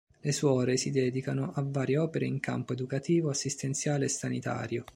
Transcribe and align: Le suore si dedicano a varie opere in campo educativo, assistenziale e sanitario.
Le 0.19 0.31
suore 0.31 0.77
si 0.77 0.89
dedicano 0.89 1.51
a 1.53 1.63
varie 1.63 1.99
opere 1.99 2.25
in 2.25 2.39
campo 2.39 2.73
educativo, 2.73 3.29
assistenziale 3.29 4.05
e 4.05 4.09
sanitario. 4.09 4.83